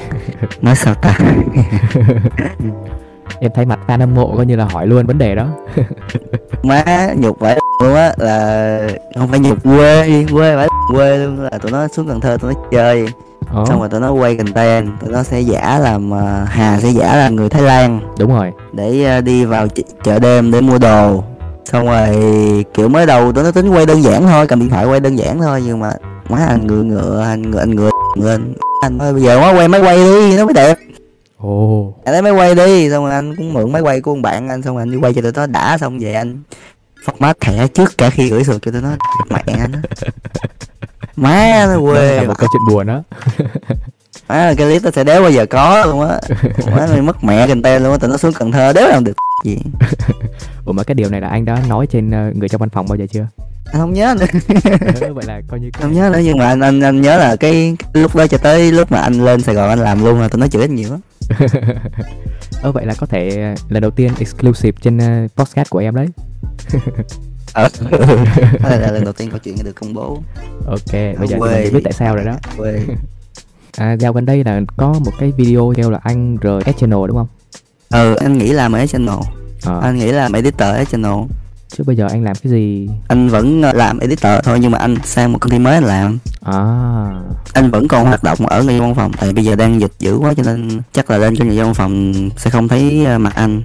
[0.63, 1.19] nói sao ta
[3.41, 5.47] Em thấy mặt fan hâm mộ coi như là hỏi luôn vấn đề đó.
[6.63, 6.85] má
[7.17, 8.79] nhục vãi luôn á là
[9.19, 12.55] không phải nhục quê quê vãi quê luôn là tụi nó xuống Cần Thơ tụi
[12.55, 13.07] nó chơi
[13.53, 16.89] Ồ, xong rồi tụi nó quay content tụi nó sẽ giả làm ờ, Hà sẽ
[16.91, 18.01] giả là người Thái Lan.
[18.19, 18.53] Đúng rồi.
[18.73, 21.25] để ờ, đi vào ch- chợ đêm để mua đồ.
[21.65, 22.09] Xong rồi
[22.75, 25.17] kiểu mới đầu tụi nó tính quay đơn giản thôi cầm điện thoại quay đơn
[25.19, 25.93] giản thôi nhưng mà
[26.29, 29.69] má anh ngựa ngựa anh ngựa anh ngựa lên anh ơi bây giờ quá quay
[29.69, 30.79] máy quay đi nó mới đẹp.
[31.39, 34.23] Ồ, anh lấy máy quay đi xong rồi anh cũng mượn máy quay của ông
[34.23, 36.39] bạn anh xong rồi anh đi quay cho tụi nó đã xong về anh
[37.07, 38.89] format thẻ trước cả khi gửi sượt cho tụi nó
[39.31, 39.73] mẹ anh
[41.17, 43.03] má nó quê là một câu chuyện buồn đó.
[44.29, 46.19] má cái clip nó sẽ đéo bao giờ có luôn á
[46.77, 49.13] má mày mất mẹ content luôn á tụi nó xuống cần thơ đéo làm được
[49.45, 49.59] gì
[50.65, 52.87] Ủa mà cái điều này là anh đã nói trên ờ, người trong văn phòng
[52.89, 53.27] bao giờ chưa?
[53.73, 54.27] anh không nhớ nữa
[55.01, 57.37] Ờ, Vậy là coi như không nhớ nữa nhưng mà anh anh anh nhớ là
[57.37, 60.21] cái, cái lúc đó cho tới lúc mà anh lên sài gòn anh làm luôn
[60.21, 61.01] là tụi nó chửi anh nhiều lắm
[62.63, 64.99] Ờ vậy là có thể lần đầu tiên exclusive trên
[65.37, 66.07] podcast của em đấy.
[67.53, 67.69] Ờ
[68.63, 70.23] là lần đầu tiên câu chuyện được công bố.
[70.67, 71.65] Ok, bây giờ Quê.
[71.65, 72.35] mình biết tại sao rồi đó.
[72.57, 72.81] quê.
[73.77, 77.07] À, dạo gần đây là có một cái video kêu là anh rời S channel
[77.09, 77.29] đúng không?
[77.91, 79.19] ừ anh nghĩ làm ở channel.
[79.65, 81.13] Ờ, anh nghĩ làm editor ở channel.
[81.69, 82.89] Chứ bây giờ anh làm cái gì?
[83.09, 85.85] anh vẫn ờ, làm editor thôi nhưng mà anh sang một công ty mới anh
[85.85, 86.19] làm.
[86.41, 86.59] À,
[87.53, 90.17] anh vẫn còn hoạt động ở người văn phòng tại bây giờ đang dịch dữ
[90.17, 93.33] quá cho nên chắc là lên cho người văn phòng sẽ không thấy ờ, mặt
[93.35, 93.63] anh.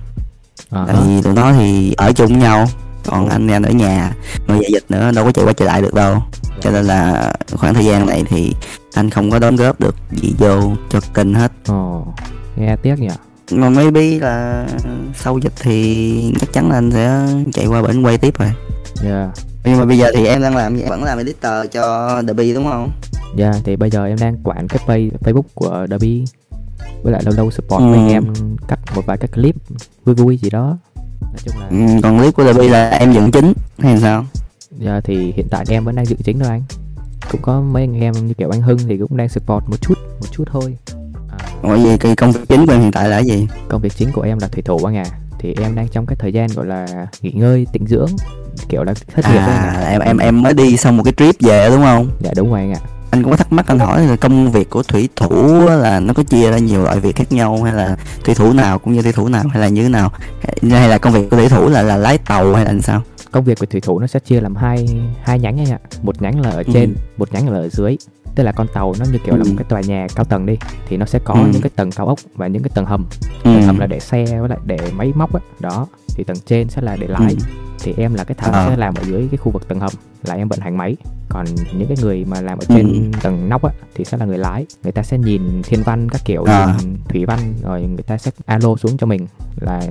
[0.69, 2.67] À, tại vì tụi nó thì ở chung với nhau
[3.07, 4.13] còn anh anh ở nhà
[4.47, 6.17] mà giờ dịch nữa đâu có chạy qua chạy lại được đâu
[6.61, 8.53] cho nên là khoảng thời gian này thì
[8.93, 12.05] anh không có đóng góp được gì vô cho kênh hết ồ,
[12.55, 13.09] nghe tiếc nhỉ?
[13.51, 14.65] mà maybe là
[15.15, 18.51] sau dịch thì chắc chắn là anh sẽ chạy qua bển quay tiếp rồi
[19.03, 19.29] Yeah.
[19.65, 22.53] nhưng mà bây giờ thì em đang làm gì vẫn làm editor cho The Bee
[22.53, 22.91] đúng không
[23.35, 26.25] Dạ, thì bây giờ em đang quản cái page Facebook của Derby
[27.03, 27.93] với lại lâu lâu support Ừ.
[27.93, 28.33] anh em
[28.67, 29.55] cắt một vài cái clip
[30.05, 30.77] vui vui gì đó.
[31.33, 34.25] Nói chung là ừ, còn clip của Bee là em dựng chính hay sao?
[34.79, 36.63] Dạ thì hiện tại em vẫn đang dựng chính thôi anh.
[37.31, 39.93] Cũng có mấy anh em như kiểu anh Hưng thì cũng đang support một chút,
[40.21, 40.77] một chút thôi.
[41.29, 43.47] À, Ủa gì cái công việc chính của em hiện tại là gì?
[43.69, 45.05] Công việc chính của em là thủy thủ anh à
[45.39, 48.09] Thì em đang trong cái thời gian gọi là nghỉ ngơi, tĩnh dưỡng
[48.69, 51.13] Kiểu là thất nghiệp anh à à em em em mới đi xong một cái
[51.17, 52.09] trip về đúng không?
[52.19, 52.79] Dạ đúng rồi anh ạ
[53.17, 56.13] anh cũng có thắc mắc anh hỏi là công việc của thủy thủ là nó
[56.13, 59.01] có chia ra nhiều loại việc khác nhau hay là thủy thủ nào cũng như
[59.01, 60.11] thủy thủ nào hay là như thế nào
[60.71, 63.01] hay, là công việc của thủy thủ là là lái tàu hay là làm sao
[63.31, 64.85] Công việc của thủy thủ nó sẽ chia làm hai
[65.23, 67.97] hai nhánh anh ạ Một nhánh là ở trên, một nhánh là ở dưới
[68.35, 69.49] Tức là con tàu nó như kiểu là Ừ.
[69.49, 71.39] một cái tòa nhà cao tầng đi Thì nó sẽ có Ừ.
[71.53, 73.05] những cái tầng cao ốc và những cái tầng hầm
[73.43, 73.51] ừ.
[73.53, 76.69] Tầng hầm là để xe với lại để máy móc á Đó Thì tầng trên
[76.69, 77.45] sẽ là để lái Ừ.
[77.79, 78.65] thì em là cái thằng Ờ.
[78.69, 79.91] sẽ làm ở dưới cái khu vực tầng hầm
[80.25, 80.95] là em vận hành máy
[81.29, 81.45] còn
[81.77, 83.19] những cái người mà làm ở trên Ừ.
[83.23, 86.21] tầng nóc á thì sẽ là người lái người ta sẽ nhìn thiên văn các
[86.25, 86.75] kiểu À.
[87.09, 89.27] thủy văn rồi người ta sẽ alo xuống cho mình
[89.59, 89.81] là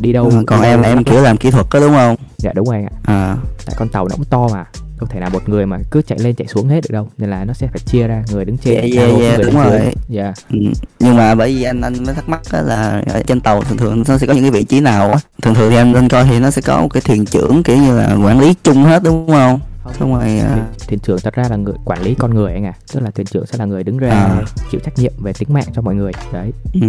[0.00, 2.52] đi đâu Ừ, còn em đâu, em kiểu làm kỹ thuật đó đúng không dạ
[2.54, 4.64] đúng rồi ạ à tại con tàu nó cũng to mà
[4.98, 7.30] không thể nào một người mà cứ chạy lên chạy xuống hết được đâu nên
[7.30, 9.64] là nó sẽ phải chia ra người đứng trên alo với dạ, người đúng đứng
[9.70, 9.92] dưới rồi.
[10.08, 10.58] dạ ừ.
[11.00, 13.78] nhưng mà bởi vì anh anh mới thắc mắc á là ở trên tàu thường
[13.78, 16.08] thường nó sẽ có những cái vị trí nào á thường thường thì anh lên
[16.08, 18.84] coi thì nó sẽ có một cái thuyền trưởng kiểu như là quản lý chung
[18.84, 19.60] hết đúng không
[19.98, 22.72] xong rồi à, thuyền, trưởng thật ra là người quản lý con người anh à
[22.94, 24.42] tức là thuyền trưởng sẽ là người đứng ra À.
[24.70, 26.12] chịu trách nhiệm về tính mạng cho mọi người.
[26.32, 26.52] Đấy.
[26.74, 26.80] Ừ.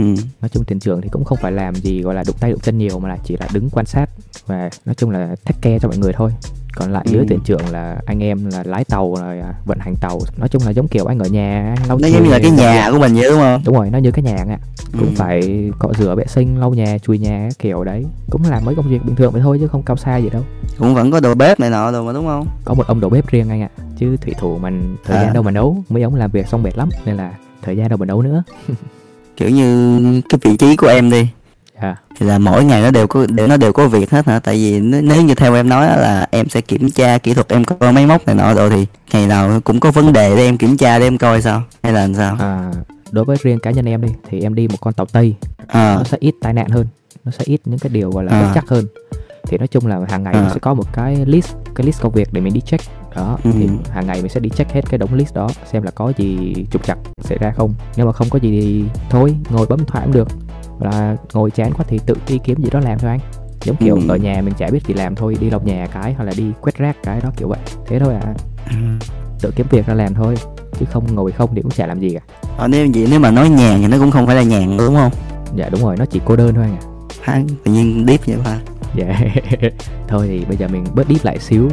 [0.42, 2.60] nói chung thuyền trưởng thì cũng không phải làm gì gọi là đụng tay đụng
[2.60, 4.06] chân nhiều mà là chỉ là đứng quan sát
[4.48, 6.32] và nói chung là take care cho mọi người thôi
[6.76, 7.26] còn lại dưới Ừ.
[7.30, 10.20] thuyền trưởng là anh em là lái tàu rồi vận hành tàu.
[10.38, 12.52] Nói chung là giống kiểu anh ở nhà anh lau nó giống như là cái
[12.52, 13.62] nhà của mình vậy đúng không?
[13.66, 14.58] Đúng rồi nó như cái nhà ạ.
[14.92, 15.14] Cũng Ừ.
[15.16, 18.06] phải cọ rửa vệ sinh lau nhà chùi nhà kiểu đấy.
[18.30, 20.44] Cũng làm mấy công việc bình thường vậy thôi chứ không cao xa gì đâu.
[20.78, 22.48] Cũng vẫn có đồ bếp này nọ rồi mà đúng không?
[22.66, 23.70] Có một ông đầu bếp riêng anh ạ.
[23.98, 25.24] Chứ thủy thủ mình thời À.
[25.24, 25.78] gian đâu mà nấu.
[25.90, 28.44] Mấy ông làm việc xong mệt lắm nên là thời gian đâu mà nấu nữa.
[29.38, 31.28] Kiểu như cái vị trí của em đi
[32.26, 34.40] là mỗi ngày nó đều có đều nó đều có việc hết hả?
[34.40, 37.64] Tại vì nếu, như theo em nói là em sẽ kiểm tra kỹ thuật em
[37.66, 40.58] có máy móc này nọ rồi thì ngày nào cũng có vấn đề để em
[40.58, 41.64] kiểm tra để em coi sao?
[41.84, 42.36] Hay là làm sao?
[42.40, 42.72] À,
[43.12, 45.36] đối với riêng cá nhân em đi thì em đi một con tàu tây.
[45.68, 46.88] À, nó sẽ ít tai nạn hơn
[47.26, 48.42] nó sẽ ít những cái điều gọi là À.
[48.42, 48.86] bất chắc hơn.
[49.48, 50.42] Thì nói chung là hàng ngày À.
[50.42, 52.84] mình sẽ có một cái list cái list công việc để mình đi check.
[53.16, 53.52] Đó Ừ.
[53.54, 56.14] thì hàng ngày mình sẽ đi check hết cái đống list đó xem là có
[56.18, 57.74] gì trục trặc xảy ra không.
[57.98, 60.28] Nếu mà không có gì thì thôi ngồi bấm thoại cũng được
[60.80, 63.20] là ngồi chán quá thì tự đi kiếm gì đó làm thôi anh.
[63.64, 64.02] Giống kiểu Ừ.
[64.10, 66.44] ở nhà mình chả biết gì làm thôi đi lau nhà cái hoặc là đi
[66.62, 67.60] quét rác cái đó kiểu vậy.
[67.88, 68.34] Thế thôi à.
[69.42, 70.36] Tự kiếm việc ra làm thôi
[70.80, 72.20] chứ không ngồi không thì cũng chả làm gì cả.
[72.58, 74.96] Ờ, nếu vậy nếu mà nói nhàn thì nó cũng không phải là nhàn đúng
[74.96, 75.12] không?
[75.56, 76.82] Dạ đúng rồi nó chỉ cô đơn thôi anh à
[77.22, 78.58] ha tự nhiên deep vậy ba
[78.96, 79.20] dạ.
[80.08, 81.70] Thôi thì bây giờ mình bớt deep lại xíu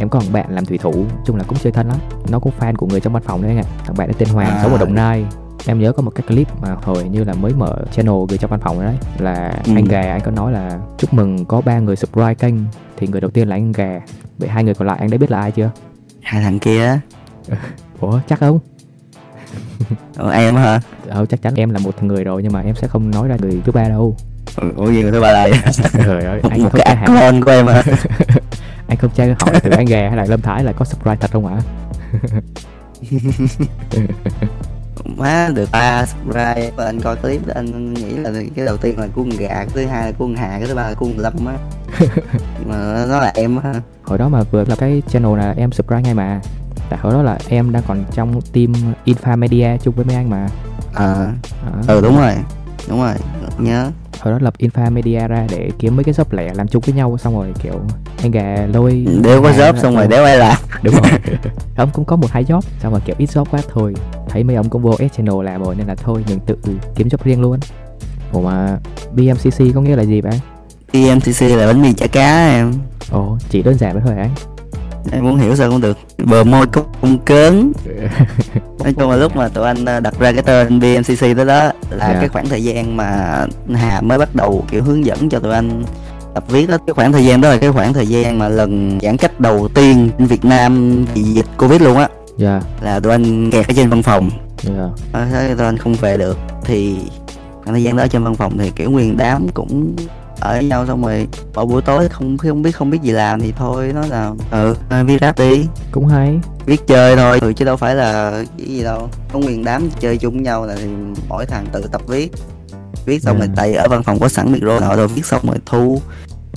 [0.00, 1.96] em có thằng bạn làm thủy thủ chung là cũng chơi thân lắm.
[2.30, 3.64] Nó cũng fan của người trong văn phòng đấy anh ạ.
[3.84, 4.60] Thằng bạn ấy tên Hoàng À.
[4.62, 5.24] sống ở Đồng Nai.
[5.66, 8.50] Em nhớ có một cái clip mà hồi như là mới mở channel người trong
[8.50, 8.94] văn phòng đấy.
[9.18, 9.72] Là Ừ.
[9.76, 12.54] anh gà anh có nói là chúc mừng có ba người subscribe kênh.
[12.96, 14.00] Thì người đầu tiên là anh gà.
[14.38, 15.70] Vậy hai người còn lại anh đã biết là ai chưa?
[16.22, 16.86] Hai thằng kia.
[16.86, 17.00] Á
[18.00, 18.58] ủa chắc không?
[20.16, 20.80] Ờ, em hả?
[21.08, 23.36] Ờ chắc chắn em là một người rồi nhưng mà em sẽ không nói ra
[23.40, 24.16] người thứ ba đâu.
[24.76, 25.52] Ủa gì người thứ ba lại
[25.92, 27.82] trời ơi anh một cái con của em hả
[28.90, 31.30] anh không tra hỏi từ anh gà hay là lâm thái là có subscribe thật
[31.32, 31.60] không ạ?
[35.16, 38.98] Má được ba subscribe và anh coi clip đó anh nghĩ là cái đầu tiên
[38.98, 41.46] là con gà cái thứ hai là con hà cái thứ ba là con lâm
[41.46, 41.54] á.
[42.66, 43.74] Mà nó là em á.
[44.04, 46.40] Hồi đó mà vừa lập cái channel là em subscribe ngay mà.
[46.90, 48.72] Tại hồi đó là em đang còn trong team
[49.04, 50.48] Infa Media chung với mấy anh mà.
[50.94, 51.28] Ờ
[51.66, 51.94] Đó.
[51.94, 52.34] ừ đúng rồi
[52.88, 53.14] đúng rồi
[53.58, 53.90] nhớ
[54.20, 56.94] hồi đó lập Infa Media ra để kiếm mấy cái job lẻ làm chung với
[56.94, 57.80] nhau xong rồi kiểu
[58.22, 60.56] anh gà lôi đéo có ra- xong rồi đéo ai làm.
[60.82, 61.10] Đúng rồi.
[61.76, 63.94] Ông cũng có một hai job xong rồi kiểu ít job quá thôi.
[64.28, 66.56] Thấy mấy ông cũng vô S channel làm rồi nên là thôi mình tự
[66.94, 67.58] kiếm job riêng luôn.
[68.32, 68.78] Ủa mà
[69.12, 70.40] BMCC có nghĩa là gì vậy
[70.92, 72.72] TMTC là bánh mì chả cá em.
[73.10, 74.30] Ồ chỉ đơn giản vậy thôi anh
[75.12, 75.98] em muốn hiểu sao cũng được.
[76.18, 77.72] Bờ môi cung cớn
[78.84, 81.70] nói chung là lúc mà tụi anh ờ, đặt ra cái tên BMCC đó đó
[81.90, 82.16] là Dạ.
[82.20, 83.38] cái khoảng thời gian mà
[83.74, 85.84] Hà mới bắt đầu kiểu hướng dẫn cho tụi anh
[86.34, 86.76] tập viết đó.
[86.86, 89.68] Cái khoảng thời gian đó là cái khoảng thời gian mà lần giãn cách đầu
[89.74, 92.08] tiên Việt Nam vì dịch Covid luôn á.
[92.36, 92.60] Dạ.
[92.82, 94.30] Là tụi anh kẹt ở trên văn phòng.
[94.62, 94.88] Dạ.
[95.12, 96.38] Ờ, thế tụi anh không về được.
[96.64, 96.96] Thì
[97.64, 99.96] khoảng thời gian đó ở trên văn phòng thì kiểu nguyên đám cũng
[100.40, 103.40] ở với nhau xong rồi vào buổi tối không không biết không biết gì làm
[103.40, 104.74] thì thôi nói là ừ
[105.06, 105.66] viết rap đi.
[105.92, 106.38] Cũng hay.
[106.66, 109.08] Viết chơi thôi ừ, chứ đâu phải là cái gì đâu.
[109.32, 110.86] Có nguyên đám chơi chung với nhau là thì
[111.28, 112.32] mỗi thằng tự tập viết.
[113.06, 113.40] Viết xong Ừ.
[113.40, 116.00] rồi tại ở văn phòng có sẵn micro nọ rồi viết xong rồi thu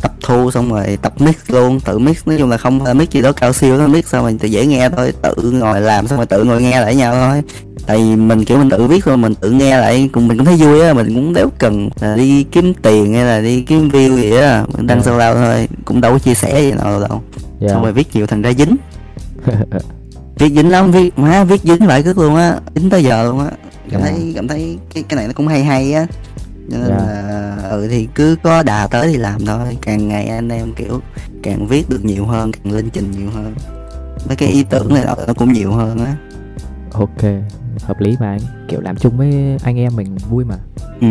[0.01, 2.17] tập thu xong rồi tập mix luôn tự mix.
[2.27, 4.65] Nói chung là không mix gì đó cao siêu nó mix xong rồi tự dễ
[4.65, 7.41] nghe thôi tự ngồi làm xong rồi tự ngồi nghe lại nhau thôi
[7.85, 10.45] tại vì mình kiểu mình tự viết thôi mình tự nghe lại cùng mình cũng
[10.45, 13.89] thấy vui á mình cũng đéo cần là đi kiếm tiền hay là đi kiếm
[13.89, 15.03] view gì á mình đăng Ừ.
[15.05, 17.21] solo lao thôi cũng đâu có chia sẻ gì nào đâu.
[17.59, 17.67] Dạ.
[17.69, 18.75] Xong rồi viết nhiều thành ra dính.
[20.39, 23.39] Viết dính lắm viết má viết dính lại cứ luôn á dính tới giờ luôn
[23.39, 23.51] á.
[23.91, 24.07] Cảm Dạ.
[24.11, 26.05] thấy cảm thấy cái cái này nó cũng hay hay á.
[26.71, 26.95] Cho nên Dạ.
[26.95, 29.77] là ừ thì cứ có đà tới thì làm thôi.
[29.81, 31.01] Càng ngày anh em kiểu
[31.43, 33.53] càng viết được nhiều hơn càng lên trình nhiều hơn.
[34.27, 36.15] Mấy cái ý tưởng này nó cũng nhiều hơn á.
[36.91, 37.23] Ok
[37.81, 38.67] hợp lý mà anh.
[38.67, 40.55] Kiểu làm chung với anh em mình vui mà.
[41.01, 41.07] Ừ.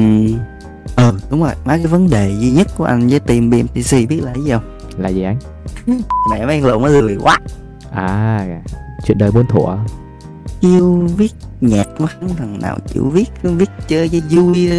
[0.97, 4.21] Ừ đúng rồi mấy cái vấn đề duy nhất của anh với team BMTC biết
[4.23, 4.79] là cái gì không?
[4.99, 5.39] Là gì anh?
[6.31, 7.39] Mẹ mấy lộn nó lười quá.
[7.91, 8.47] À
[9.05, 9.77] chuyện đời buôn thủa.
[10.61, 14.71] Yêu viết nhạc mà không thằng nào chịu viết viết chơi cho vui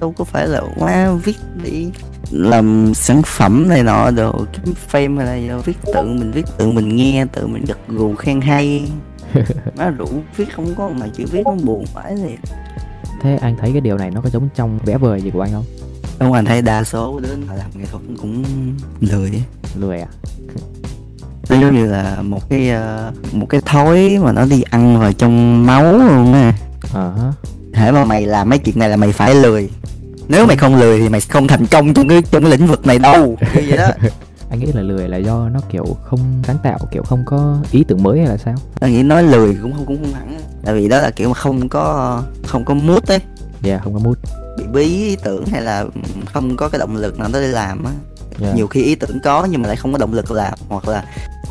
[0.00, 1.90] đâu có phải là quá viết đi
[2.30, 6.30] làm sản phẩm này nọ đồ kiếm fame hay là gì đâu viết tự mình
[6.30, 8.88] viết tự mình nghe tự mình gật gù khen hay.
[9.76, 12.36] Má rủ viết không có mà chịu viết nó buồn phải thì
[13.22, 15.52] thế anh thấy cái điều này nó có giống trong vẽ vời gì của anh
[15.52, 15.64] không?
[16.18, 18.44] Không anh thấy đa số đứa nào làm nghệ thuật cũng
[19.00, 19.42] lười
[19.76, 20.08] lười à?
[21.50, 25.12] Nó giống như là một cái ờ, một cái thói mà nó đi ăn vào
[25.12, 26.52] trong máu luôn á.
[26.92, 27.32] Ờ hả.
[27.74, 29.70] Hễ mà mày làm mấy chuyện này là mày phải lười
[30.30, 32.86] nếu mày không lười thì mày không thành công trong cái trong cái lĩnh vực
[32.86, 33.26] này đâu.
[33.54, 33.88] Như vậy đó.
[34.50, 37.84] Anh nghĩ là lười là do nó kiểu không sáng tạo kiểu không có ý
[37.84, 38.54] tưởng mới hay là sao?
[38.80, 41.34] Tao nghĩ nói lười cũng không cũng không hẳn tại vì đó là kiểu mà
[41.34, 43.18] không có không có mood ấy.
[43.60, 44.16] Dạ không có mood.
[44.58, 45.84] Bị bí ý tưởng hay là
[46.32, 47.92] không có cái động lực nào đó để làm á.
[48.38, 48.52] Dạ.
[48.54, 51.04] Nhiều khi ý tưởng có nhưng mà lại không có động lực làm hoặc là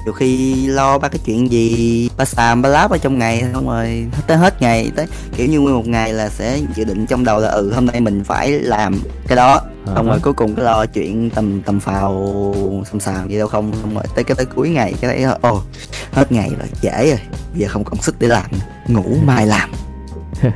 [0.05, 3.67] nhiều khi lo ba cái chuyện gì ba xàm ba láp ở trong ngày xong
[3.67, 7.23] rồi tới hết ngày tới kiểu như nguyên một ngày là sẽ dự định trong
[7.23, 9.61] đầu là ừ hôm nay mình phải làm cái đó.
[9.85, 12.33] Ờ xong rồi cuối cùng cái lo chuyện tầm tầm phào
[12.91, 15.61] xàm xàm gì đâu không xong rồi tới cái tới cuối ngày cái thấy ồ
[16.11, 17.19] hết ngày rồi trễ rồi
[17.51, 18.45] bây giờ không còn sức để làm
[18.87, 19.71] ngủ mai làm.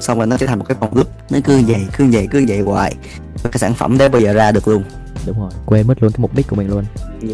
[0.00, 2.44] Xong rồi nó sẽ thành một cái vòng loop nó cứ vậy cứ vậy cứ
[2.48, 2.94] vậy hoài.
[3.42, 4.82] Và cái sản phẩm đấy bao giờ ra được luôn.
[5.26, 6.84] Đúng rồi quên mất luôn cái mục đích của mình luôn.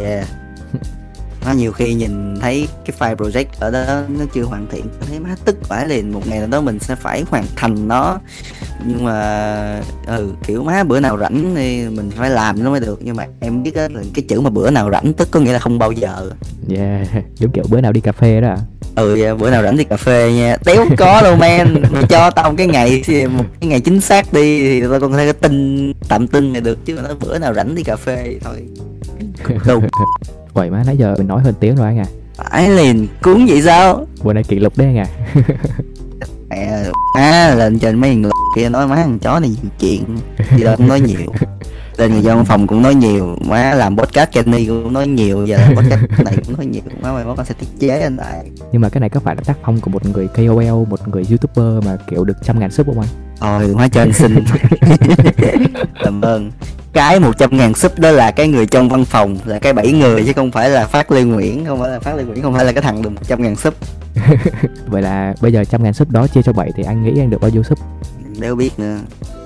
[0.00, 0.28] Yeah
[1.46, 5.20] nó nhiều khi nhìn thấy cái file project ở đó nó chưa hoàn thiện thấy
[5.20, 6.12] má tức phải liền.
[6.12, 8.18] Một ngày nào đó mình sẽ phải hoàn thành nó.
[8.86, 13.00] Nhưng mà ừ kiểu má bữa nào rảnh thì mình phải làm nó mới được.
[13.02, 15.52] Nhưng mà em biết á là cái chữ mà bữa nào rảnh tức có nghĩa
[15.52, 16.30] là không bao giờ.
[16.76, 18.58] Yeah giống kiểu bữa nào đi cà phê đó à.
[18.94, 20.56] Ừ dạ, bữa nào rảnh đi cà phê nha.
[20.64, 21.82] Đéo có đâu men.
[21.92, 25.12] Mày cho tao một cái ngày một cái ngày chính xác đi thì tao còn
[25.12, 26.86] có thể tin tạm tin này được.
[26.86, 28.56] Chứ nói bữa nào rảnh đi cà phê thôi
[29.66, 29.82] đâu?
[30.52, 32.06] Vậy má nãy giờ mình nói hơn tiếng rồi anh à.
[32.36, 34.06] Phải liền cuốn vậy sao?
[34.22, 35.06] Bữa nay kỷ lục đấy anh à.
[36.48, 40.18] Mẹ á lên trên mấy người kia nói má thằng chó này nhiều chuyện.
[40.56, 41.20] Đi lên cũng nói nhiều.
[41.96, 43.36] Lên người dân phòng cũng nói nhiều.
[43.48, 45.46] Má làm podcast Kenny cũng nói nhiều.
[45.46, 46.82] Giờ làm podcast này cũng nói nhiều.
[47.02, 48.50] Má mày con sẽ tiết chế anh lại.
[48.72, 51.26] Nhưng mà cái này có phải là tác phong của một người KOL một người
[51.30, 53.08] youtuber mà kiểu được trăm ngàn sub không anh?
[53.40, 54.34] Thôi má anh xin.
[56.04, 56.50] Cảm ơn
[56.92, 60.24] cái 100 ngàn sub đó là cái người trong văn phòng là cái bảy người
[60.26, 62.64] chứ không phải là phát lê nguyễn không phải là phát lê nguyễn không phải
[62.64, 63.74] là cái thằng được 100 ngàn sub.
[64.86, 67.30] Vậy là bây giờ trăm ngàn sub đó chia cho bảy thì anh nghĩ anh
[67.30, 67.78] được bao nhiêu sub?
[68.38, 68.98] Đéo biết nữa.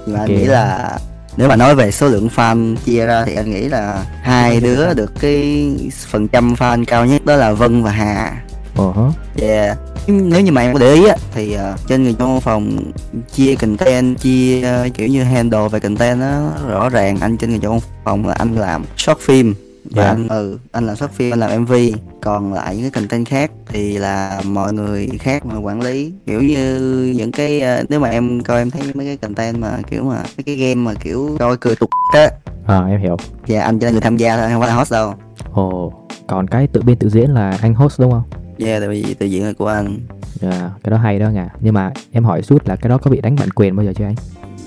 [0.06, 0.28] Nhưng mà Ok.
[0.28, 0.98] anh nghĩ là
[1.36, 4.94] nếu mà nói về số lượng fan chia ra thì anh nghĩ là hai đứa
[4.94, 5.70] được cái
[6.08, 8.42] phần trăm fan cao nhất đó là Vân và Hà
[8.76, 9.10] hả?
[9.46, 9.78] Yeah.
[10.06, 12.92] Nếu như mà em có để ý á thì ờ, trên người trong phòng
[13.32, 17.58] chia content chia ờ, kiểu như handle về content á rõ ràng anh trên người
[17.62, 19.52] trong phòng là anh làm short film
[19.84, 20.08] và Dạ.
[20.08, 21.72] anh ừ anh làm short film anh làm mv
[22.20, 26.12] còn lại những cái content khác thì là mọi người khác mà quản lý.
[26.26, 26.78] Kiểu như
[27.16, 30.22] những cái ờ, nếu mà em coi em thấy mấy cái content mà kiểu mà
[30.36, 32.30] mấy cái game mà kiểu coi cười tục á.
[32.66, 33.16] À em hiểu.
[33.48, 35.14] Và anh chỉ là người tham gia thôi không phải là host đâu.
[35.52, 35.92] Ồ
[36.26, 38.22] còn cái tự biên tự diễn là anh host đúng không
[38.58, 39.98] yeah tại vì tự diện là của anh.
[40.40, 43.10] Dạ, cái đó hay đó nha nhưng mà em hỏi chút là cái đó có
[43.10, 44.14] bị đánh bản quyền bao giờ chưa anh?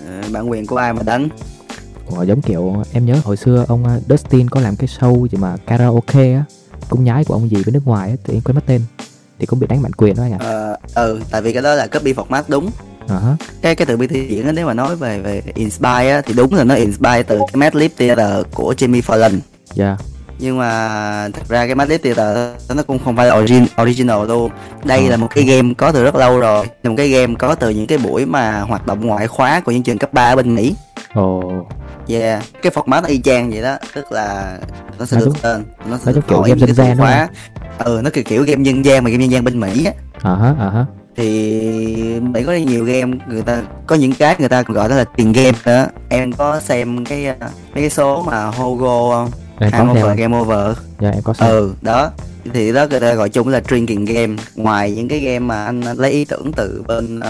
[0.07, 1.29] Ờ, bản quyền của ai mà đánh?
[2.07, 5.37] Ủa, giống kiểu em nhớ hồi xưa ông uh, Dustin có làm cái show gì
[5.37, 6.43] mà karaoke á
[6.89, 8.81] cũng nhái của ông gì bên nước ngoài á tự em quên mất tên.
[9.39, 11.75] Thì cũng bị đánh bản quyền đó anh ạ Ờ, ừ tại vì cái đó
[11.75, 12.69] là copy format đúng.
[13.07, 13.19] À.
[13.19, 16.21] hả cái cái tự biên thi diễn á nếu mà nói về về inspire á
[16.25, 19.39] thì đúng là nó inspire từ cái Mad Lib Theater của Jimmy Fallon.
[19.73, 19.97] Dạ
[20.39, 22.37] nhưng mà thật ra cái Mad Lib Theater
[22.75, 24.51] nó cũng không phải là origin, original luôn
[24.83, 25.09] đây Ờ.
[25.09, 26.65] là một cái game có từ rất lâu rồi.
[26.83, 29.71] Là một cái game có từ những cái buổi mà hoạt động ngoại khóa của
[29.71, 30.75] những trường cấp 3 ở bên Mỹ.
[31.13, 31.51] Ồ.
[32.07, 33.77] Yeah, cái format nó y chang vậy đó.
[33.95, 34.57] Tức là
[34.99, 35.63] nó sẽ Nó được tên.
[35.89, 37.27] Nó sẽ nó được kiểu hỏi game những cái gian khóa.
[37.79, 39.91] Ừ, nó kiểu kiểu game dân gian mà game dân gian bên Mỹ á.
[40.21, 40.85] À hả à hả
[41.17, 44.95] thì Mỹ có nhiều game người ta có những cái người ta còn gọi đó
[44.95, 47.51] là tiền game đó em có xem cái uh, mấy
[47.83, 50.17] cái số mà Hogo không em có theo Over anh.
[50.17, 50.77] Game Over.
[50.99, 52.11] Dạ em có xem ừ đó.
[52.53, 54.35] Thì đó người ta gọi chung là drinking game.
[54.55, 57.23] Ngoài những cái game mà anh lấy ý tưởng từ bên uh,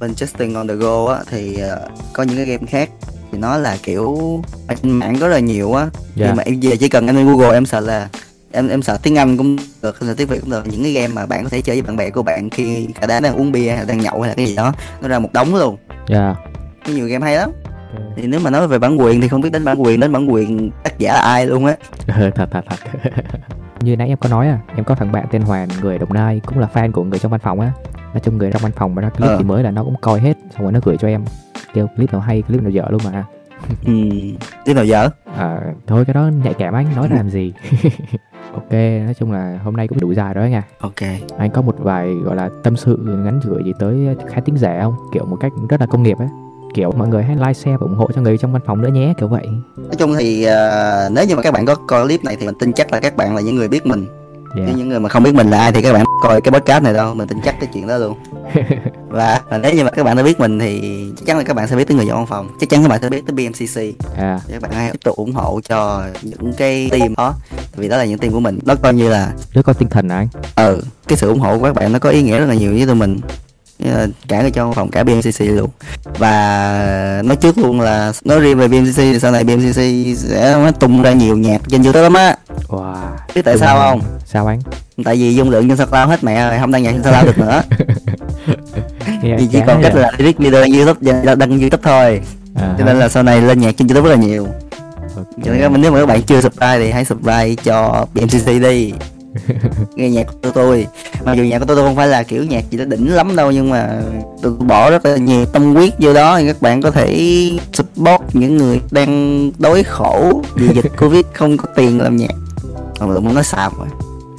[0.00, 2.90] bên Justin on the go á thì uh, có những cái game khác.
[3.32, 4.18] Thì nó là kiểu
[4.66, 5.86] ở trên mạng có rất là nhiều á.
[6.14, 6.26] Dạ.
[6.26, 8.08] Nhưng mà em về chỉ cần em lên Google em sợ là
[8.52, 10.66] em em sợ tiếng Anh cũng được hay là tiếng Việt cũng được.
[10.66, 13.06] Những cái game mà bạn có thể chơi với bạn bè của bạn khi cả
[13.06, 15.32] đám đang uống bia hay đang nhậu hay là cái gì đó nó ra một
[15.32, 15.76] đống luôn.
[16.08, 16.34] Dạ.
[16.86, 17.50] Có nhiều game hay lắm
[18.16, 20.32] thì nếu mà nói về bản quyền thì không biết đến bản quyền đến bản
[20.32, 21.76] quyền tác giả là ai luôn á.
[22.34, 22.76] Thật thật thật.
[23.80, 26.40] Như nãy em có nói à em có thằng bạn tên Hoàn người Đồng Nai
[26.46, 27.72] cũng là fan của người trong văn phòng á.
[28.12, 29.36] Nói chung người trong văn phòng mà ra clip Ờ.
[29.38, 31.24] thì mới là nó cũng coi hết xong rồi nó gửi cho em.
[31.74, 33.24] Kêu clip nào hay clip nào dở luôn mà
[33.86, 33.92] ừ
[34.64, 35.08] tiếp nào dở?
[35.36, 37.52] À, thôi cái đó nhạy cảm anh nói làm gì?
[38.54, 38.72] Ok
[39.04, 40.62] nói chung là hôm nay cũng đủ dài rồi nha.
[40.80, 40.94] Ok.
[41.38, 44.78] Anh có một vài gọi là tâm sự ngắn gửi gì tới khán thính giả
[44.82, 44.94] không?
[45.14, 46.28] Kiểu một cách rất là công nghiệp ấy
[46.74, 48.88] kiểu mọi người hãy like share và ủng hộ cho người trong văn phòng nữa
[48.88, 49.48] nhé kiểu vậy.
[49.76, 52.54] Nói chung thì ờ, nếu như mà các bạn có coi clip này thì mình
[52.60, 54.06] tin chắc là các bạn là những người biết mình.
[54.56, 54.68] Yeah.
[54.68, 56.84] chứ những người mà không biết mình là ai thì các bạn coi cái podcast
[56.84, 58.18] này đâu mình tin chắc cái chuyện đó luôn.
[59.08, 60.80] Và, và nếu như mà các bạn đã biết mình thì
[61.16, 62.48] chắc chắn là các bạn sẽ biết tới người trong văn phòng.
[62.60, 64.40] Chắc chắn các bạn sẽ biết tới BMCC à.
[64.48, 67.34] Các bạn hãy tiếp tục ủng hộ cho những cái team đó
[67.76, 68.58] vì đó là những team của mình.
[68.64, 70.28] Nó coi như là đứa con tinh thần à anh?
[70.56, 72.72] Ừ cái sự ủng hộ của các bạn nó có ý nghĩa rất là nhiều
[72.72, 73.20] với tụi mình
[74.28, 75.70] cả người trong phòng cả BMCC luôn.
[76.18, 79.80] Và nói trước luôn là nói riêng về BMCC thì sau này BMCC
[80.18, 82.36] sẽ tung ra nhiều nhạc trên YouTube lắm á.
[82.68, 82.94] Wow.
[83.34, 84.00] Biết tại sao không?
[84.26, 84.60] Sao anh
[85.04, 87.38] tại vì dung lượng trên SoundCloud hết mẹ rồi không đăng nhạc trên SoundCloud được
[87.38, 87.62] nữa.
[89.22, 92.20] Vì chỉ còn cách là edit video lên YouTube đăng YouTube thôi.
[92.54, 94.46] À, cho nên là sau này lên nhạc trên YouTube rất là nhiều.
[95.16, 95.26] Ok.
[95.44, 98.92] cho nên các- nếu mà các bạn chưa subscribe thì hãy subscribe cho BMCC đi
[99.96, 100.86] nghe nhạc của tôi
[101.24, 103.50] mặc dù nhạc của tôi không phải là kiểu nhạc gì đó đỉnh lắm đâu
[103.50, 104.02] nhưng mà
[104.42, 108.22] tôi bỏ rất là nhiều tâm huyết vô đó thì các bạn có thể support
[108.32, 112.34] những người đang đối khổ vì dịch covid không có tiền làm nhạc.
[112.98, 113.88] Còn lượng muốn nói sao rồi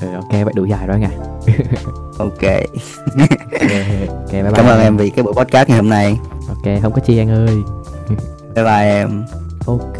[0.01, 1.11] Ừ, ok vậy đủ dài rồi anh à
[2.17, 2.41] ok.
[2.41, 2.41] Ok,
[4.09, 6.17] ok bye bye cảm ơn em vì cái buổi podcast ngày hôm nay.
[6.47, 7.57] Ok không có chi anh ơi.
[8.55, 9.23] Bye bye em
[9.65, 9.99] Ok,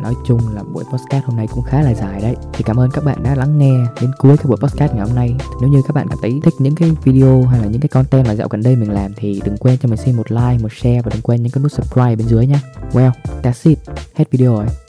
[0.00, 2.36] nói chung là buổi podcast hôm nay cũng khá là dài đấy.
[2.52, 5.14] Thì cảm ơn các bạn đã lắng nghe đến cuối cái buổi podcast ngày hôm
[5.14, 5.34] nay.
[5.60, 8.26] Nếu như các bạn cảm thấy thích những cái video hay là những cái content
[8.26, 10.72] mà dạo gần đây mình làm Thì đừng quên cho mình xin một like, một
[10.72, 12.60] share và đừng quên những cái nút subscribe bên dưới nha
[12.92, 13.10] Well,
[13.42, 13.78] that's it,
[14.14, 14.85] hết video rồi.